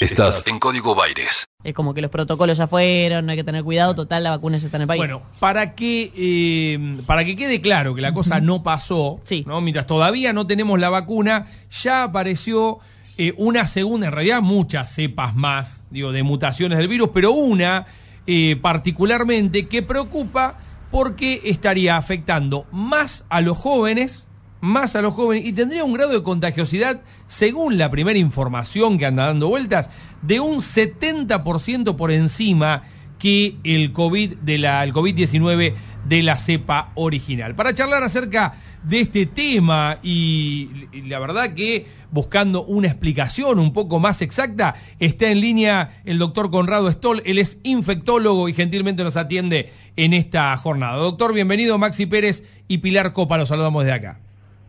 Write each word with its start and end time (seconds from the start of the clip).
Estás 0.00 0.46
en 0.46 0.58
Código 0.58 0.94
Baires. 0.94 1.46
Es 1.64 1.72
como 1.72 1.94
que 1.94 2.02
los 2.02 2.10
protocolos 2.10 2.58
ya 2.58 2.66
fueron, 2.66 3.24
no 3.24 3.32
hay 3.32 3.38
que 3.38 3.44
tener 3.44 3.64
cuidado, 3.64 3.94
total, 3.94 4.24
la 4.24 4.30
vacuna 4.30 4.58
ya 4.58 4.66
está 4.66 4.76
en 4.76 4.82
el 4.82 4.88
país. 4.88 4.98
Bueno, 4.98 5.22
para 5.40 5.74
que, 5.74 6.12
eh, 6.14 6.98
para 7.06 7.24
que 7.24 7.34
quede 7.34 7.62
claro 7.62 7.94
que 7.94 8.02
la 8.02 8.12
cosa 8.12 8.40
no 8.40 8.62
pasó, 8.62 9.20
Sí. 9.24 9.42
¿no? 9.46 9.62
mientras 9.62 9.86
todavía 9.86 10.34
no 10.34 10.46
tenemos 10.46 10.78
la 10.78 10.90
vacuna, 10.90 11.46
ya 11.82 12.02
apareció 12.02 12.78
eh, 13.16 13.32
una 13.38 13.66
segunda, 13.66 14.08
en 14.08 14.12
realidad 14.12 14.42
muchas 14.42 14.92
cepas 14.92 15.34
más, 15.34 15.82
digo, 15.90 16.12
de 16.12 16.22
mutaciones 16.22 16.76
del 16.76 16.88
virus, 16.88 17.08
pero 17.14 17.32
una 17.32 17.86
eh, 18.26 18.56
particularmente 18.60 19.66
que 19.66 19.82
preocupa 19.82 20.58
porque 20.90 21.40
estaría 21.44 21.96
afectando 21.96 22.66
más 22.70 23.24
a 23.30 23.40
los 23.40 23.56
jóvenes, 23.56 24.26
más 24.66 24.96
a 24.96 25.02
los 25.02 25.14
jóvenes 25.14 25.46
y 25.46 25.52
tendría 25.52 25.84
un 25.84 25.94
grado 25.94 26.12
de 26.12 26.22
contagiosidad, 26.22 27.02
según 27.26 27.78
la 27.78 27.90
primera 27.90 28.18
información 28.18 28.98
que 28.98 29.06
anda 29.06 29.26
dando 29.26 29.48
vueltas, 29.48 29.88
de 30.22 30.40
un 30.40 30.58
70% 30.58 31.96
por 31.96 32.10
encima 32.10 32.82
que 33.18 33.56
el 33.64 33.92
COVID 33.92 34.36
de 34.38 34.58
la 34.58 34.84
el 34.84 34.92
COVID-19 34.92 35.74
de 36.06 36.22
la 36.22 36.36
cepa 36.36 36.92
original. 36.94 37.54
Para 37.54 37.74
charlar 37.74 38.02
acerca 38.02 38.54
de 38.82 39.00
este 39.00 39.26
tema 39.26 39.98
y, 40.02 40.68
y 40.92 41.02
la 41.02 41.18
verdad 41.18 41.54
que 41.54 41.86
buscando 42.10 42.64
una 42.64 42.88
explicación 42.88 43.58
un 43.58 43.72
poco 43.72 44.00
más 44.00 44.22
exacta, 44.22 44.74
está 44.98 45.30
en 45.30 45.40
línea 45.40 46.00
el 46.04 46.18
doctor 46.18 46.50
Conrado 46.50 46.90
Stoll, 46.90 47.22
él 47.24 47.38
es 47.38 47.58
infectólogo 47.62 48.48
y 48.48 48.52
gentilmente 48.52 49.02
nos 49.02 49.16
atiende 49.16 49.72
en 49.96 50.12
esta 50.12 50.56
jornada. 50.56 50.98
Doctor, 50.98 51.32
bienvenido 51.32 51.78
Maxi 51.78 52.06
Pérez 52.06 52.42
y 52.68 52.78
Pilar 52.78 53.12
Copa, 53.12 53.38
los 53.38 53.48
saludamos 53.48 53.84
de 53.84 53.92
acá. 53.92 54.25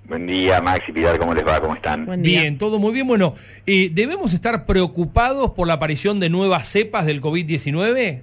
Buen 0.07 0.25
día, 0.25 0.61
Max 0.61 0.85
y 0.87 0.93
Pilar, 0.93 1.19
¿cómo 1.19 1.33
les 1.33 1.45
va? 1.45 1.59
¿Cómo 1.59 1.75
están? 1.75 2.05
Buen 2.05 2.23
día. 2.23 2.41
Bien, 2.41 2.57
todo 2.57 2.79
muy 2.79 2.93
bien. 2.93 3.05
Bueno, 3.05 3.33
eh, 3.65 3.89
¿debemos 3.91 4.33
estar 4.33 4.65
preocupados 4.65 5.51
por 5.51 5.67
la 5.67 5.73
aparición 5.73 6.21
de 6.21 6.29
nuevas 6.29 6.69
cepas 6.69 7.05
del 7.05 7.21
COVID-19? 7.21 8.21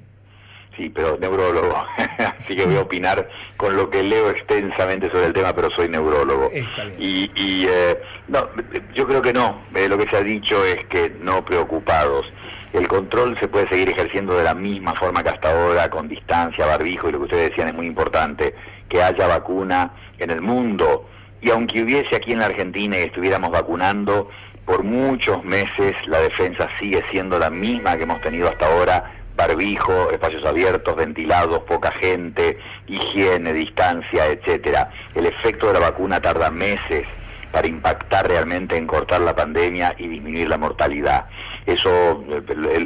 Sí, 0.79 0.89
pero 0.89 1.19
neurólogo, 1.19 1.77
así 2.41 2.57
que 2.57 2.65
voy 2.65 2.77
a 2.77 2.81
opinar 2.81 3.29
con 3.59 3.77
lo 3.77 3.91
que 3.91 4.03
leo 4.03 4.31
extensamente 4.31 5.11
sobre 5.11 5.27
el 5.27 5.35
tema, 5.35 5.55
pero 5.55 5.71
soy 5.71 5.91
neurólogo. 5.91 6.51
Está 6.53 6.85
bien. 6.85 6.97
Y, 6.99 7.31
y, 7.37 7.67
eh, 7.69 8.01
no, 8.29 8.49
yo 8.95 9.07
creo 9.07 9.21
que 9.21 9.35
no. 9.35 9.61
Eh, 9.75 9.87
lo 9.87 9.99
que 9.99 10.09
se 10.09 10.17
ha 10.17 10.23
dicho 10.23 10.65
es 10.65 10.87
que 10.87 11.13
no 11.21 11.45
preocupados. 11.45 12.25
El 12.73 12.89
control 12.89 13.39
se 13.39 13.47
puede 13.47 13.69
seguir 13.69 13.91
ejerciendo 13.91 14.35
de 14.35 14.45
la 14.45 14.55
misma 14.55 14.95
forma 14.95 15.23
que 15.23 15.29
hasta 15.29 15.51
ahora, 15.51 15.91
con 15.91 16.09
distancia, 16.09 16.65
barbijo, 16.65 17.11
y 17.11 17.13
lo 17.13 17.19
que 17.19 17.25
ustedes 17.25 17.51
decían 17.51 17.69
es 17.69 17.75
muy 17.75 17.87
importante, 17.87 18.55
que 18.89 19.03
haya 19.03 19.27
vacuna 19.27 19.91
en 20.19 20.31
el 20.31 20.41
mundo. 20.41 21.11
Y 21.45 21.51
aunque 21.51 21.83
hubiese 21.83 22.17
aquí 22.17 22.33
en 22.33 22.39
la 22.39 22.47
Argentina 22.47 22.99
y 22.99 23.03
estuviéramos 23.03 23.51
vacunando, 23.51 24.31
por 24.65 24.83
muchos 24.83 25.45
meses 25.45 25.95
la 26.07 26.21
defensa 26.21 26.71
sigue 26.81 27.05
siendo 27.11 27.39
la 27.39 27.51
misma 27.51 27.99
que 27.99 28.05
hemos 28.05 28.23
tenido 28.23 28.49
hasta 28.49 28.67
ahora, 28.67 29.13
barbijo, 29.37 30.11
espacios 30.11 30.43
abiertos, 30.47 30.97
ventilados, 30.97 31.63
poca 31.65 31.93
gente, 31.93 32.57
higiene, 32.87 33.53
distancia, 33.53 34.25
etcétera. 34.25 34.91
El 35.15 35.27
efecto 35.27 35.67
de 35.67 35.75
la 35.75 35.81
vacuna 35.81 36.19
tarda 36.19 36.51
meses 36.51 37.07
para 37.53 37.69
impactar 37.69 38.27
realmente 38.27 38.79
en 38.79 38.87
cortar 38.87 39.21
la 39.21 39.37
pandemia 39.37 39.95
y 39.99 40.09
disminuir 40.09 40.49
la 40.49 40.57
mortalidad. 40.57 41.27
Eso 41.67 42.25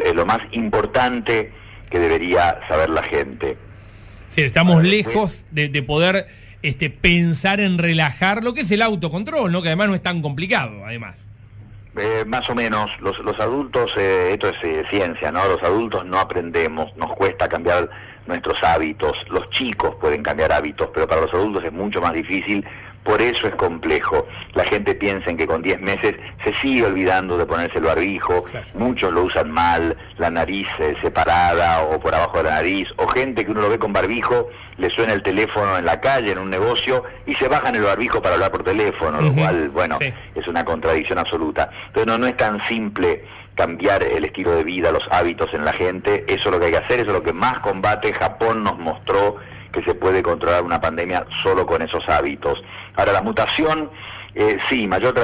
es 0.02 0.14
lo 0.16 0.26
más 0.26 0.40
importante 0.50 1.52
que 1.88 2.00
debería 2.00 2.58
saber 2.66 2.90
la 2.90 3.04
gente. 3.04 3.56
Sí, 4.26 4.42
estamos 4.42 4.82
lejos 4.82 5.46
de, 5.52 5.68
de 5.68 5.82
poder 5.82 6.26
este, 6.62 6.90
pensar 6.90 7.60
en 7.60 7.78
relajar 7.78 8.42
lo 8.42 8.54
que 8.54 8.62
es 8.62 8.70
el 8.70 8.82
autocontrol, 8.82 9.52
¿no? 9.52 9.62
Que 9.62 9.68
además 9.68 9.88
no 9.88 9.94
es 9.94 10.02
tan 10.02 10.22
complicado, 10.22 10.84
además. 10.84 11.26
Eh, 11.96 12.24
más 12.26 12.48
o 12.48 12.54
menos, 12.54 12.90
los, 13.00 13.18
los 13.20 13.38
adultos, 13.40 13.92
eh, 13.96 14.32
esto 14.32 14.48
es 14.48 14.56
eh, 14.62 14.84
ciencia, 14.88 15.32
¿no? 15.32 15.44
Los 15.46 15.62
adultos 15.62 16.04
no 16.06 16.18
aprendemos, 16.20 16.96
nos 16.96 17.12
cuesta 17.16 17.48
cambiar 17.48 17.90
nuestros 18.26 18.62
hábitos, 18.62 19.24
los 19.30 19.48
chicos 19.50 19.96
pueden 20.00 20.22
cambiar 20.22 20.52
hábitos, 20.52 20.90
pero 20.94 21.08
para 21.08 21.22
los 21.22 21.34
adultos 21.34 21.64
es 21.64 21.72
mucho 21.72 22.00
más 22.00 22.12
difícil, 22.12 22.64
por 23.04 23.22
eso 23.22 23.46
es 23.46 23.54
complejo. 23.54 24.26
La 24.54 24.64
gente 24.64 24.94
piensa 24.94 25.30
en 25.30 25.36
que 25.36 25.46
con 25.46 25.62
10 25.62 25.80
meses 25.80 26.14
se 26.44 26.52
sigue 26.54 26.84
olvidando 26.84 27.38
de 27.38 27.46
ponerse 27.46 27.78
el 27.78 27.84
barbijo, 27.84 28.42
Claro. 28.42 28.66
muchos 28.74 29.12
lo 29.12 29.22
usan 29.22 29.50
mal, 29.50 29.96
la 30.18 30.30
nariz 30.30 30.68
eh, 30.78 30.94
separada 31.00 31.82
o 31.82 31.98
por 32.00 32.14
abajo 32.14 32.38
de 32.38 32.44
la 32.44 32.50
nariz, 32.56 32.88
o 32.96 33.06
gente 33.08 33.44
que 33.44 33.50
uno 33.50 33.62
lo 33.62 33.70
ve 33.70 33.78
con 33.78 33.92
barbijo, 33.92 34.50
le 34.76 34.90
suena 34.90 35.12
el 35.14 35.22
teléfono 35.22 35.78
en 35.78 35.84
la 35.84 36.00
calle, 36.00 36.32
en 36.32 36.38
un 36.38 36.50
negocio, 36.50 37.02
y 37.26 37.34
se 37.34 37.48
bajan 37.48 37.74
el 37.74 37.82
barbijo 37.82 38.20
para 38.20 38.34
hablar 38.34 38.50
por 38.52 38.62
teléfono, 38.62 39.20
lo 39.20 39.32
cual, 39.32 39.70
bueno, 39.70 39.96
sí. 39.98 40.12
es 40.34 40.46
una 40.46 40.64
contradicción 40.64 41.18
absoluta. 41.18 41.70
Entonces 41.88 42.06
no, 42.06 42.18
no 42.18 42.26
es 42.26 42.36
tan 42.36 42.60
simple 42.68 43.24
cambiar 43.54 44.04
el 44.04 44.24
estilo 44.24 44.52
de 44.52 44.62
vida, 44.62 44.92
los 44.92 45.08
hábitos 45.10 45.52
en 45.52 45.64
la 45.64 45.72
gente, 45.72 46.24
eso 46.28 46.48
es 46.48 46.54
lo 46.54 46.60
que 46.60 46.66
hay 46.66 46.72
que 46.72 46.78
hacer, 46.78 47.00
eso 47.00 47.08
es 47.08 47.12
lo 47.16 47.22
que 47.24 47.32
más 47.32 47.58
combate. 47.58 48.12
Japón 48.12 48.62
nos 48.62 48.78
mostró 48.78 49.36
que 49.72 49.82
se 49.82 49.94
puede 49.94 50.22
controlar 50.22 50.62
una 50.62 50.80
pandemia 50.80 51.26
solo 51.42 51.66
con 51.66 51.82
esos 51.82 52.08
hábitos. 52.08 52.62
Ahora, 52.96 53.12
la 53.12 53.22
mutación, 53.22 53.90
eh, 54.34 54.58
sí, 54.68 54.86
mayor 54.86 55.14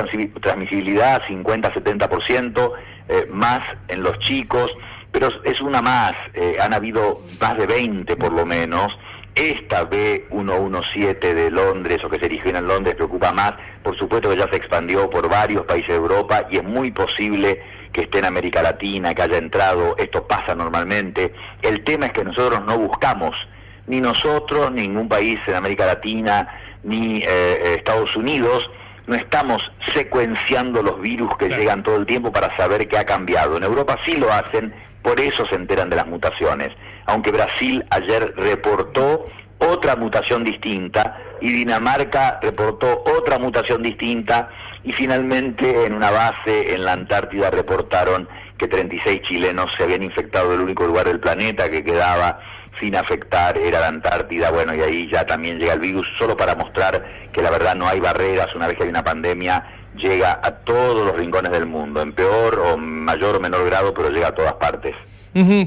transmisibilidad, 0.41 1.23
50-70%, 1.23 2.73
eh, 3.09 3.29
más 3.31 3.63
en 3.89 4.03
los 4.03 4.19
chicos, 4.19 4.75
pero 5.13 5.29
es 5.45 5.61
una 5.61 5.81
más, 5.81 6.13
eh, 6.35 6.57
han 6.61 6.75
habido 6.75 7.21
más 7.41 7.57
de 7.57 7.67
20 7.67 8.17
por 8.17 8.33
lo 8.33 8.45
menos, 8.45 8.99
esta 9.35 9.89
B117 9.89 11.35
de 11.35 11.51
Londres 11.51 12.03
o 12.05 12.09
que 12.09 12.19
se 12.19 12.27
originó 12.27 12.59
en 12.59 12.69
Londres 12.69 12.95
preocupa 12.95 13.33
más. 13.33 13.55
Por 13.83 13.97
supuesto 13.97 14.31
que 14.31 14.37
ya 14.37 14.49
se 14.49 14.57
expandió 14.57 15.11
por 15.11 15.29
varios 15.29 15.65
países 15.65 15.89
de 15.89 15.97
Europa 15.97 16.47
y 16.51 16.59
es 16.59 16.65
muy 16.65 16.93
posible 16.93 17.61
que 17.93 18.03
esté 18.03 18.19
en 18.19 18.27
América 18.27 18.63
Latina, 18.63 19.15
que 19.15 19.23
haya 19.23 19.39
entrado. 19.39 19.97
Esto 19.99 20.27
pasa 20.27 20.55
normalmente. 20.55 21.35
El 21.63 21.83
tema 21.83 22.07
es 22.07 22.13
que 22.13 22.25
nosotros 22.25 22.65
no 22.65 22.79
buscamos, 22.79 23.49
ni 23.87 24.01
nosotros, 24.01 24.71
ningún 24.73 25.09
país 25.09 25.39
en 25.47 25.55
América 25.55 25.87
Latina, 25.87 26.49
ni 26.83 27.19
eh, 27.19 27.27
eh, 27.29 27.75
Estados 27.79 28.17
Unidos, 28.17 28.71
no 29.07 29.15
estamos 29.15 29.71
secuenciando 29.93 30.83
los 30.83 31.01
virus 31.01 31.37
que 31.37 31.47
Claro. 31.47 31.61
llegan 31.61 31.83
todo 31.83 31.97
el 31.97 32.07
tiempo 32.07 32.33
para 32.33 32.55
saber 32.57 32.89
qué 32.89 32.99
ha 32.99 33.05
cambiado. 33.05 33.57
En 33.57 33.65
Europa 33.65 33.99
sí 34.05 34.17
lo 34.17 34.33
hacen, 34.33 34.73
por 35.03 35.21
eso 35.21 35.45
se 35.47 35.55
enteran 35.57 35.91
de 35.91 35.97
las 35.97 36.07
mutaciones. 36.07 36.73
Aunque 37.07 37.31
Brasil 37.31 37.85
ayer 37.91 38.33
reportó 38.37 39.27
otra 39.59 39.95
mutación 39.97 40.43
distinta 40.45 41.19
y 41.41 41.53
Dinamarca 41.53 42.39
reportó 42.43 43.05
otra 43.19 43.39
mutación 43.39 43.83
distinta 43.83 44.49
y 44.83 44.93
finalmente 44.93 45.85
en 45.87 45.95
una 45.95 46.11
base 46.11 46.75
en 46.75 46.85
la 46.85 46.93
Antártida 46.93 47.51
reportaron 47.51 48.29
que 48.59 48.69
36 48.69 49.23
chilenos 49.23 49.73
se 49.77 49.83
habían 49.85 50.03
infectado 50.03 50.51
del 50.51 50.61
único 50.61 50.87
lugar 50.87 51.07
del 51.07 51.21
planeta 51.21 51.71
que 51.71 51.85
quedaba 51.85 52.41
sin 52.81 52.97
afectar 52.97 53.57
era 53.57 53.81
la 53.81 53.89
Antártida, 53.89 54.51
bueno, 54.51 54.75
y 54.75 54.81
ahí 54.81 55.09
ya 55.11 55.25
también 55.27 55.59
llega 55.59 55.75
el 55.75 55.81
virus, 55.81 56.07
solo 56.19 56.37
para 56.37 56.55
mostrar 56.55 57.05
que 57.33 57.43
la 57.43 57.51
verdad 57.51 57.75
no 57.75 57.87
hay 57.87 58.01
barreras, 58.01 58.55
una 58.55 58.67
vez 58.69 58.77
que 58.77 58.85
hay 58.85 58.89
una 58.89 59.05
pandemia, 59.05 59.65
llega 59.97 60.41
a 60.43 60.51
todos 60.51 61.07
los 61.07 61.17
rincones 61.17 61.53
del 61.53 61.67
mundo, 61.67 62.03
en 62.03 62.13
peor 62.13 62.59
o 62.59 62.77
mayor 62.77 63.37
o 63.37 63.41
menor 63.41 63.65
grado, 63.67 63.95
pero 63.95 64.11
llega 64.11 64.29
a 64.29 64.35
todas 64.35 64.55
partes. 64.55 64.95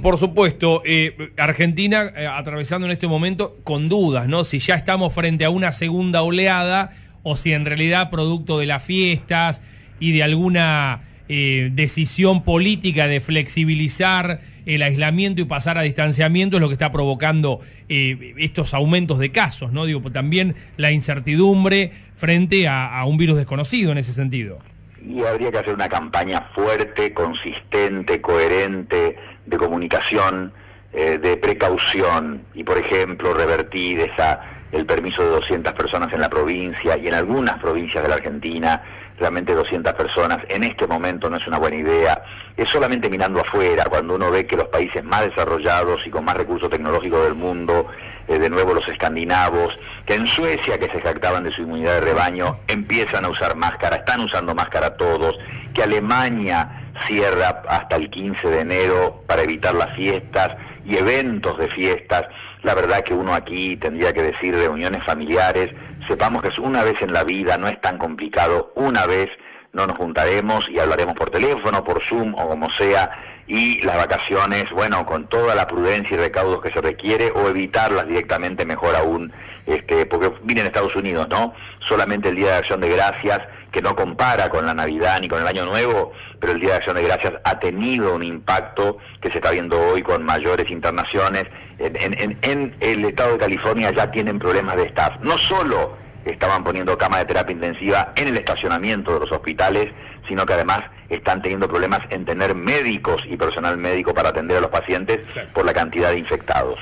Por 0.01 0.17
supuesto, 0.17 0.81
eh, 0.85 1.33
Argentina 1.37 2.09
eh, 2.15 2.25
atravesando 2.25 2.87
en 2.87 2.93
este 2.93 3.05
momento 3.05 3.57
con 3.65 3.89
dudas, 3.89 4.29
¿no? 4.29 4.45
Si 4.45 4.59
ya 4.59 4.75
estamos 4.75 5.13
frente 5.13 5.43
a 5.43 5.49
una 5.49 5.73
segunda 5.73 6.21
oleada 6.21 6.91
o 7.21 7.35
si 7.35 7.51
en 7.51 7.65
realidad 7.65 8.09
producto 8.09 8.59
de 8.59 8.65
las 8.65 8.81
fiestas 8.81 9.61
y 9.99 10.13
de 10.13 10.23
alguna 10.23 11.01
eh, 11.29 11.69
decisión 11.73 12.43
política 12.43 13.07
de 13.07 13.19
flexibilizar 13.19 14.39
el 14.65 14.81
aislamiento 14.81 15.41
y 15.41 15.45
pasar 15.45 15.77
a 15.77 15.81
distanciamiento 15.81 16.57
es 16.57 16.61
lo 16.61 16.67
que 16.67 16.73
está 16.73 16.91
provocando 16.91 17.59
eh, 17.89 18.33
estos 18.37 18.73
aumentos 18.73 19.19
de 19.19 19.31
casos, 19.31 19.71
¿no? 19.71 19.85
Digo, 19.85 20.01
también 20.11 20.55
la 20.77 20.91
incertidumbre 20.91 21.91
frente 22.15 22.67
a, 22.67 23.03
un 23.05 23.17
virus 23.17 23.37
desconocido 23.37 23.91
en 23.91 23.97
ese 23.97 24.13
sentido. 24.13 24.59
Y 25.05 25.23
habría 25.23 25.51
que 25.51 25.59
hacer 25.59 25.73
una 25.73 25.87
campaña 25.87 26.49
fuerte, 26.53 27.13
consistente, 27.13 28.19
coherente, 28.19 29.15
de 29.45 29.57
comunicación, 29.57 30.51
eh, 30.93 31.17
de 31.17 31.37
precaución 31.37 32.41
y, 32.53 32.63
por 32.63 32.77
ejemplo, 32.77 33.33
revertir 33.33 33.99
esa 33.99 34.56
el 34.71 34.85
permiso 34.85 35.23
de 35.23 35.29
200 35.29 35.73
personas 35.73 36.11
en 36.13 36.21
la 36.21 36.29
provincia 36.29 36.97
y 36.97 37.07
en 37.07 37.13
algunas 37.13 37.59
provincias 37.59 38.03
de 38.03 38.09
la 38.09 38.15
Argentina, 38.15 38.83
realmente 39.17 39.53
200 39.53 39.93
personas, 39.93 40.39
en 40.49 40.63
este 40.63 40.85
momento 40.87 41.29
no 41.29 41.37
es 41.37 41.47
una 41.47 41.57
buena 41.57 41.77
idea. 41.77 42.21
Es 42.55 42.69
solamente 42.69 43.09
mirando 43.09 43.41
afuera, 43.41 43.85
cuando 43.85 44.15
uno 44.15 44.29
ve 44.29 44.45
que 44.45 44.55
los 44.55 44.67
países 44.67 45.03
más 45.03 45.21
desarrollados 45.21 46.05
y 46.05 46.09
con 46.09 46.25
más 46.25 46.35
recursos 46.35 46.69
tecnológicos 46.69 47.23
del 47.23 47.35
mundo, 47.35 47.87
eh, 48.27 48.37
de 48.37 48.49
nuevo 48.49 48.73
los 48.73 48.87
escandinavos, 48.87 49.77
que 50.05 50.15
en 50.15 50.27
Suecia, 50.27 50.77
que 50.77 50.89
se 50.89 51.01
jactaban 51.01 51.43
de 51.43 51.51
su 51.51 51.61
inmunidad 51.61 51.95
de 51.95 52.01
rebaño, 52.01 52.57
empiezan 52.67 53.25
a 53.25 53.29
usar 53.29 53.55
máscara, 53.55 53.97
están 53.97 54.21
usando 54.21 54.53
máscara 54.53 54.97
todos, 54.97 55.37
que 55.73 55.83
Alemania 55.83 56.83
cierra 57.05 57.63
hasta 57.69 57.95
el 57.95 58.09
15 58.09 58.49
de 58.49 58.59
enero 58.59 59.23
para 59.27 59.43
evitar 59.43 59.75
las 59.75 59.95
fiestas 59.95 60.57
y 60.87 60.97
eventos 60.97 61.57
de 61.57 61.67
fiestas. 61.67 62.23
La 62.63 62.73
verdad 62.73 63.03
que 63.03 63.13
uno 63.13 63.33
aquí 63.35 63.75
tendría 63.75 64.13
que 64.13 64.23
decir 64.23 64.55
reuniones 64.55 65.03
familiares, 65.03 65.71
sepamos 66.07 66.41
que 66.41 66.47
es 66.47 66.57
una 66.57 66.83
vez 66.83 67.01
en 67.01 67.13
la 67.13 67.23
vida, 67.23 67.57
no 67.57 67.67
es 67.67 67.79
tan 67.81 67.97
complicado, 67.97 68.71
una 68.75 69.05
vez 69.05 69.29
no 69.77 69.85
nos 69.85 69.97
juntaremos 69.97 70.67
y 70.69 70.79
hablaremos 70.79 71.15
por 71.15 71.29
teléfono, 71.29 71.83
por 71.83 72.01
Zoom 72.01 72.33
o 72.33 72.49
como 72.49 72.69
sea, 72.71 73.11
y 73.45 73.79
las 73.83 73.95
vacaciones, 73.95 74.71
bueno, 74.71 75.05
con 75.05 75.27
toda 75.27 75.53
la 75.53 75.67
prudencia 75.67 76.15
y 76.15 76.19
recaudos 76.19 76.61
que 76.63 76.71
se 76.71 76.81
requiere, 76.81 77.31
o 77.31 77.47
evitarlas 77.47 78.07
directamente, 78.07 78.65
mejor 78.65 78.95
aún, 78.95 79.31
este, 79.67 80.07
porque 80.07 80.33
viene 80.43 80.61
en 80.61 80.67
Estados 80.67 80.95
Unidos, 80.95 81.29
¿no? 81.29 81.53
Solamente 81.79 82.29
el 82.29 82.35
Día 82.35 82.53
de 82.53 82.57
Acción 82.57 82.81
de 82.81 82.89
Gracias, 82.89 83.39
que 83.71 83.81
no 83.83 83.95
compara 83.95 84.49
con 84.49 84.65
la 84.65 84.73
Navidad 84.73 85.19
ni 85.21 85.27
con 85.27 85.41
el 85.41 85.47
Año 85.47 85.65
Nuevo, 85.65 86.11
pero 86.39 86.53
el 86.53 86.59
Día 86.59 86.71
de 86.71 86.75
Acción 86.77 86.95
de 86.95 87.03
Gracias 87.03 87.33
ha 87.43 87.59
tenido 87.59 88.15
un 88.15 88.23
impacto 88.23 88.97
que 89.21 89.29
se 89.29 89.37
está 89.37 89.51
viendo 89.51 89.79
hoy 89.79 90.01
con 90.01 90.25
mayores 90.25 90.71
internaciones. 90.71 91.45
En, 91.77 92.35
en 92.41 92.75
el 92.79 93.05
estado 93.05 93.33
de 93.33 93.37
California 93.37 93.91
ya 93.91 94.09
tienen 94.09 94.39
problemas 94.39 94.75
de 94.77 94.85
staff, 94.85 95.13
no 95.21 95.37
solo 95.37 96.06
estaban 96.27 96.63
poniendo 96.63 96.97
camas 96.97 97.19
de 97.19 97.25
terapia 97.25 97.53
intensiva 97.53 98.13
en 98.15 98.27
el 98.29 98.37
estacionamiento 98.37 99.13
de 99.13 99.19
los 99.21 99.31
hospitales, 99.31 99.91
sino 100.27 100.45
que 100.45 100.53
además 100.53 100.81
están 101.09 101.41
teniendo 101.41 101.67
problemas 101.67 102.01
en 102.09 102.25
tener 102.25 102.55
médicos 102.55 103.23
y 103.29 103.37
personal 103.37 103.77
médico 103.77 104.13
para 104.13 104.29
atender 104.29 104.57
a 104.57 104.61
los 104.61 104.71
pacientes 104.71 105.25
por 105.53 105.65
la 105.65 105.73
cantidad 105.73 106.11
de 106.11 106.19
infectados. 106.19 106.79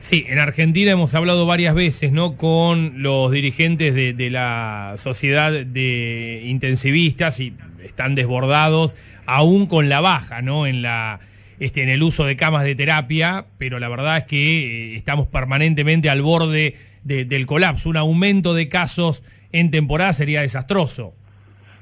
Sí, 0.00 0.24
en 0.28 0.38
Argentina 0.38 0.92
hemos 0.92 1.14
hablado 1.14 1.44
varias 1.44 1.74
veces, 1.74 2.10
¿no? 2.10 2.36
Con 2.36 3.02
los 3.02 3.30
dirigentes 3.30 3.94
de, 3.94 4.30
la 4.30 4.94
sociedad 4.96 5.52
de 5.52 6.42
intensivistas 6.46 7.38
y 7.38 7.52
están 7.84 8.14
desbordados, 8.14 8.96
aún 9.26 9.66
con 9.66 9.90
la 9.90 10.00
baja, 10.00 10.40
¿no? 10.40 10.66
En 10.66 10.80
la 10.80 11.20
este, 11.60 11.82
en 11.82 11.90
el 11.90 12.02
uso 12.02 12.24
de 12.24 12.36
camas 12.36 12.64
de 12.64 12.74
terapia, 12.74 13.44
pero 13.58 13.78
la 13.78 13.88
verdad 13.88 14.16
es 14.16 14.24
que 14.24 14.94
eh, 14.94 14.96
estamos 14.96 15.28
permanentemente 15.28 16.10
al 16.10 16.22
borde 16.22 16.74
del 17.04 17.46
colapso. 17.46 17.88
Un 17.88 17.96
aumento 17.96 18.54
de 18.54 18.68
casos 18.68 19.22
en 19.52 19.70
temporada 19.70 20.12
sería 20.12 20.40
desastroso. 20.40 21.14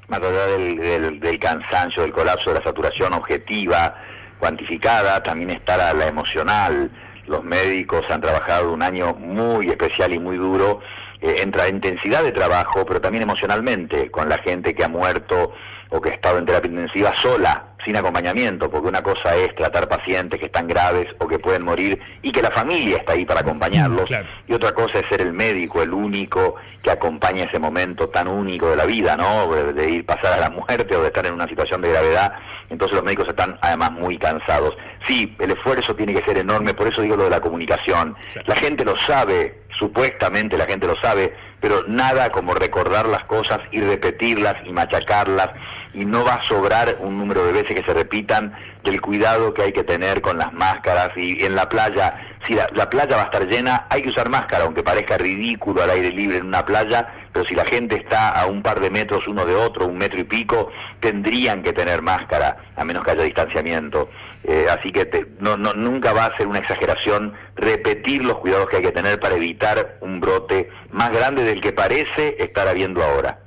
Más 0.07 0.19
allá 0.19 0.47
del, 0.47 1.39
cansancio, 1.39 2.01
del 2.03 2.11
colapso, 2.11 2.51
de 2.51 2.59
la 2.59 2.63
saturación 2.63 3.13
objetiva, 3.13 3.95
cuantificada, 4.39 5.21
también 5.23 5.51
está 5.51 5.93
la, 5.93 6.07
emocional. 6.07 6.91
Los 7.27 7.43
médicos 7.43 8.05
han 8.09 8.21
trabajado 8.21 8.73
un 8.73 8.81
año 8.81 9.13
muy 9.13 9.67
especial 9.67 10.13
y 10.13 10.19
muy 10.19 10.37
duro 10.37 10.81
eh, 11.21 11.35
entra 11.41 11.69
intensidad 11.69 12.23
de 12.23 12.31
trabajo, 12.31 12.85
pero 12.85 12.99
también 12.99 13.23
emocionalmente, 13.23 14.09
con 14.09 14.27
la 14.29 14.39
gente 14.39 14.73
que 14.73 14.83
ha 14.83 14.89
muerto 14.89 15.53
o 15.89 15.99
que 15.99 16.09
ha 16.09 16.13
estado 16.13 16.37
en 16.37 16.45
terapia 16.45 16.69
intensiva 16.69 17.15
sola, 17.15 17.65
sin 17.83 17.95
acompañamiento, 17.95 18.69
porque 18.69 18.87
una 18.87 19.01
cosa 19.01 19.35
es 19.35 19.55
tratar 19.55 19.87
pacientes 19.87 20.39
que 20.39 20.47
están 20.47 20.67
graves 20.67 21.07
o 21.17 21.27
que 21.27 21.39
pueden 21.39 21.63
morir 21.63 21.99
y 22.21 22.31
que 22.31 22.41
la 22.41 22.51
familia 22.51 22.97
está 22.97 23.13
ahí 23.13 23.25
para 23.25 23.39
acompañarlos, 23.39 24.09
y 24.47 24.53
otra 24.53 24.73
cosa 24.73 24.99
es 24.99 25.07
ser 25.07 25.21
el 25.21 25.33
médico, 25.33 25.81
el 25.81 25.93
único 25.93 26.55
que 26.83 26.91
acompaña 26.91 27.45
ese 27.45 27.57
momento 27.57 28.09
tan 28.09 28.27
único 28.27 28.69
de 28.69 28.75
la 28.75 28.85
vida, 28.85 29.15
¿no? 29.17 29.51
De, 29.73 29.89
ir 29.89 30.05
pasar 30.05 30.33
a 30.33 30.37
la 30.37 30.49
muerte 30.49 30.95
o 30.95 31.01
de 31.01 31.07
estar 31.07 31.25
en 31.25 31.33
una 31.33 31.47
situación 31.47 31.81
de 31.81 31.89
gravedad, 31.89 32.33
entonces 32.69 32.95
los 32.95 33.03
médicos 33.03 33.27
están 33.27 33.57
además 33.61 33.91
muy 33.93 34.17
cansados. 34.17 34.75
Sí, 35.07 35.35
el 35.39 35.51
esfuerzo 35.51 35.95
tiene 35.95 36.13
que 36.13 36.23
ser 36.23 36.37
enorme, 36.37 36.73
por 36.73 36.87
eso 36.87 37.01
digo 37.01 37.15
lo 37.15 37.23
de 37.23 37.29
la 37.31 37.41
comunicación. 37.41 38.15
La 38.45 38.55
gente 38.55 38.85
lo 38.85 38.95
sabe, 38.95 39.61
supuestamente 39.73 40.57
la 40.57 40.65
gente 40.65 40.85
lo 40.85 40.95
sabe, 40.97 41.33
pero 41.61 41.83
nada 41.87 42.29
como 42.31 42.53
recordar 42.53 43.07
las 43.07 43.23
cosas 43.25 43.59
y 43.71 43.81
repetirlas 43.81 44.55
y 44.65 44.71
machacarlas 44.71 45.49
y 45.93 46.05
no 46.05 46.23
va 46.23 46.35
a 46.35 46.41
sobrar 46.43 46.97
un 46.99 47.17
número 47.17 47.45
de 47.45 47.51
veces 47.51 47.75
que 47.75 47.83
se 47.83 47.93
repitan 47.93 48.53
del 48.83 49.01
cuidado 49.01 49.53
que 49.53 49.63
hay 49.63 49.73
que 49.73 49.83
tener 49.83 50.21
con 50.21 50.37
las 50.37 50.53
máscaras 50.53 51.09
y 51.15 51.43
en 51.43 51.55
la 51.55 51.67
playa, 51.67 52.37
si 52.47 52.53
la, 52.53 52.89
playa 52.89 53.17
va 53.17 53.23
a 53.23 53.25
estar 53.25 53.47
llena, 53.47 53.87
hay 53.89 54.01
que 54.01 54.09
usar 54.09 54.29
máscara, 54.29 54.65
aunque 54.65 54.83
parezca 54.83 55.17
ridículo 55.17 55.83
al 55.83 55.89
aire 55.89 56.11
libre 56.11 56.37
en 56.37 56.45
una 56.45 56.63
playa, 56.63 57.07
pero 57.33 57.45
si 57.45 57.55
la 57.55 57.65
gente 57.65 57.95
está 57.95 58.29
a 58.29 58.45
un 58.45 58.61
par 58.61 58.79
de 58.79 58.89
metros 58.89 59.27
uno 59.27 59.45
de 59.45 59.55
otro, 59.55 59.87
un 59.87 59.97
metro 59.97 60.19
y 60.19 60.23
pico, 60.23 60.71
tendrían 60.99 61.63
que 61.63 61.73
tener 61.73 62.01
máscara, 62.01 62.57
a 62.75 62.85
menos 62.85 63.03
que 63.03 63.11
haya 63.11 63.23
distanciamiento. 63.23 64.09
Eh, 64.43 64.67
así 64.69 64.91
que 64.91 65.27
no, 65.39 65.57
no, 65.57 65.73
nunca 65.73 66.13
va 66.13 66.25
a 66.25 66.37
ser 66.37 66.47
una 66.47 66.59
exageración 66.59 67.33
repetir 67.55 68.23
los 68.23 68.37
cuidados 68.37 68.69
que 68.69 68.77
hay 68.77 68.83
que 68.83 68.91
tener 68.91 69.19
para 69.19 69.35
evitar 69.35 69.97
un 70.01 70.19
brote 70.19 70.69
más 70.91 71.11
grande 71.11 71.43
del 71.43 71.59
que 71.61 71.73
parece 71.73 72.35
estar 72.39 72.67
habiendo 72.67 73.03
ahora. 73.03 73.39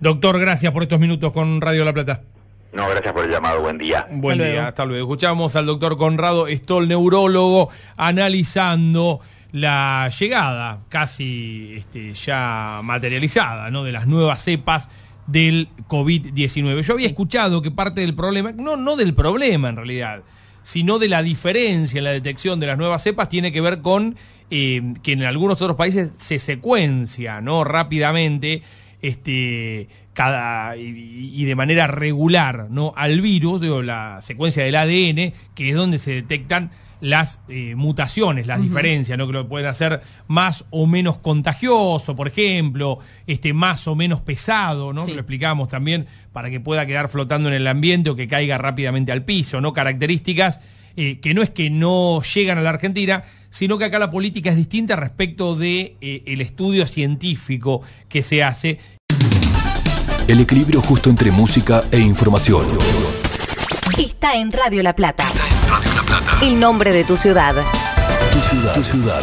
Doctor, 0.00 0.38
gracias 0.38 0.72
por 0.72 0.82
estos 0.82 1.00
minutos 1.00 1.32
con 1.32 1.60
Radio 1.60 1.84
La 1.84 1.92
Plata. 1.92 2.22
No, 2.72 2.88
gracias 2.88 3.12
por 3.12 3.24
el 3.24 3.30
llamado. 3.30 3.62
Buen 3.62 3.78
día. 3.78 4.06
Buen 4.10 4.38
día, 4.38 4.68
hasta 4.68 4.84
luego. 4.84 5.04
Escuchamos 5.04 5.56
al 5.56 5.66
doctor 5.66 5.96
Conrado 5.96 6.46
Stoll, 6.48 6.86
neurólogo, 6.86 7.70
analizando 7.96 9.20
la 9.52 10.10
llegada 10.18 10.80
casi 10.88 11.74
este, 11.78 12.12
ya 12.12 12.80
materializada 12.82 13.70
¿no? 13.70 13.82
de 13.84 13.92
las 13.92 14.06
nuevas 14.06 14.42
cepas 14.42 14.88
del 15.28 15.68
COVID-19. 15.88 16.82
Yo 16.82 16.94
había 16.94 17.06
escuchado 17.06 17.62
que 17.62 17.70
parte 17.70 18.00
del 18.00 18.14
problema, 18.14 18.52
no, 18.52 18.76
no 18.76 18.96
del 18.96 19.14
problema 19.14 19.68
en 19.68 19.76
realidad, 19.76 20.22
sino 20.62 20.98
de 20.98 21.08
la 21.08 21.22
diferencia 21.22 21.98
en 21.98 22.04
la 22.04 22.10
detección 22.10 22.58
de 22.58 22.66
las 22.66 22.78
nuevas 22.78 23.02
cepas 23.02 23.28
tiene 23.28 23.52
que 23.52 23.60
ver 23.60 23.80
con 23.80 24.16
eh, 24.50 24.94
que 25.02 25.12
en 25.12 25.22
algunos 25.22 25.60
otros 25.60 25.76
países 25.76 26.12
se 26.16 26.38
secuencia 26.38 27.40
¿no? 27.42 27.62
rápidamente 27.64 28.62
este, 29.02 29.88
cada, 30.14 30.76
y, 30.76 31.44
de 31.44 31.54
manera 31.54 31.86
regular 31.86 32.68
¿no? 32.70 32.94
al 32.96 33.20
virus, 33.20 33.60
digo, 33.60 33.82
la 33.82 34.20
secuencia 34.22 34.64
del 34.64 34.76
ADN, 34.76 35.34
que 35.54 35.68
es 35.68 35.74
donde 35.74 35.98
se 35.98 36.12
detectan 36.12 36.70
las 37.00 37.40
eh, 37.48 37.74
mutaciones, 37.74 38.46
las 38.46 38.60
diferencias, 38.60 39.16
¿no? 39.18 39.26
que 39.26 39.32
lo 39.32 39.48
pueden 39.48 39.66
hacer 39.66 40.00
más 40.26 40.64
o 40.70 40.86
menos 40.86 41.18
contagioso, 41.18 42.16
por 42.16 42.28
ejemplo, 42.28 42.98
este, 43.26 43.52
más 43.52 43.86
o 43.86 43.94
menos 43.94 44.20
pesado, 44.20 44.92
¿no? 44.92 45.06
que 45.06 45.14
lo 45.14 45.20
explicamos 45.20 45.68
también, 45.68 46.06
para 46.32 46.50
que 46.50 46.60
pueda 46.60 46.86
quedar 46.86 47.08
flotando 47.08 47.48
en 47.48 47.54
el 47.54 47.66
ambiente 47.66 48.10
o 48.10 48.16
que 48.16 48.26
caiga 48.26 48.58
rápidamente 48.58 49.12
al 49.12 49.24
piso, 49.24 49.60
¿no? 49.60 49.72
características 49.72 50.60
eh, 51.00 51.20
que 51.20 51.32
no 51.32 51.42
es 51.42 51.50
que 51.50 51.70
no 51.70 52.20
llegan 52.22 52.58
a 52.58 52.60
la 52.60 52.70
Argentina, 52.70 53.22
sino 53.50 53.78
que 53.78 53.84
acá 53.84 54.00
la 54.00 54.10
política 54.10 54.50
es 54.50 54.56
distinta 54.56 54.96
respecto 54.96 55.54
de 55.54 55.96
eh, 56.00 56.24
el 56.26 56.40
estudio 56.40 56.88
científico 56.88 57.82
que 58.08 58.22
se 58.22 58.42
hace. 58.42 58.80
El 60.26 60.40
equilibrio 60.40 60.82
justo 60.82 61.08
entre 61.08 61.30
música 61.30 61.82
e 61.92 62.00
información. 62.00 62.66
Está 63.96 64.34
en 64.34 64.50
Radio 64.50 64.82
La 64.82 64.96
Plata. 64.96 65.26
Radio 65.68 65.92
La 65.94 66.02
Plata. 66.02 66.44
El 66.44 66.58
nombre 66.58 66.92
de 66.92 67.04
tu 67.04 67.16
ciudad. 67.16 67.54
Tu 68.32 68.38
ciudad. 68.40 68.74
Tu 68.74 68.82
ciudad. 68.82 69.22